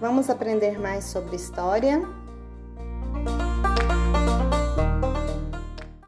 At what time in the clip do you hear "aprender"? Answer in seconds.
0.30-0.78